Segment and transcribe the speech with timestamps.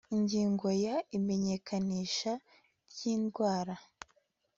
[0.15, 2.31] ingingo ya imenyekanisha
[2.89, 3.75] ry indwara